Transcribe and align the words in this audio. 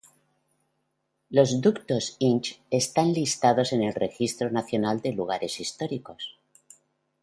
Los 1.29 1.61
ductos 1.61 2.15
Inch 2.17 2.59
están 2.71 3.13
listados 3.13 3.71
en 3.71 3.83
el 3.83 3.93
Registro 3.93 4.49
Nacional 4.49 4.99
de 4.99 5.11
Lugares 5.11 5.59
Históricos. 5.59 6.39